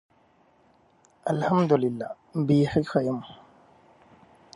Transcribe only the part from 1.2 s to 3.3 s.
الحمدالله. بیخي ښۀ یم.